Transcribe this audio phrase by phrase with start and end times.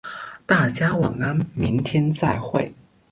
[0.47, 2.73] 大家晚安，明天再会。